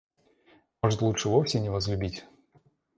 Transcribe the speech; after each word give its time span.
Может, 0.81 1.03
лучше 1.03 1.29
вовсе 1.29 1.59
не 1.59 1.69
возлюбить? 1.69 2.25